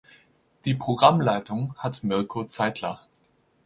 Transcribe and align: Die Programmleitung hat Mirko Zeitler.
Die 0.65 0.73
Programmleitung 0.73 1.75
hat 1.77 2.03
Mirko 2.03 2.43
Zeitler. 2.45 3.01